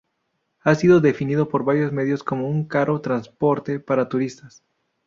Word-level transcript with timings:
Ha 0.61 0.73
sido 0.73 0.99
definido 0.99 1.47
por 1.47 1.63
varios 1.63 1.91
medios 1.91 2.23
como 2.23 2.49
un 2.49 2.65
caro 2.67 3.01
transporte 3.01 3.79
para 3.79 4.09
turistas. 4.09 4.63